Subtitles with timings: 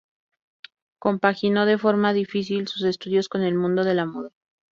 [0.97, 4.31] Compaginó de forma difícil sus estudios con el mundo de la moda.